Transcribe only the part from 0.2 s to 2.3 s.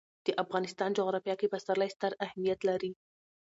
د افغانستان جغرافیه کې پسرلی ستر